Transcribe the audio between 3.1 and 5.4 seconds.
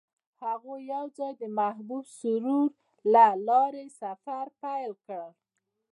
له لارې سفر پیل کړ.